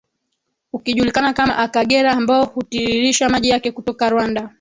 ukijulikana 0.73 1.33
kama 1.33 1.55
Akagera 1.57 2.11
ambao 2.11 2.45
hutiririsha 2.45 3.29
maji 3.29 3.49
yake 3.49 3.71
kutoka 3.71 4.09
Rwanda 4.09 4.49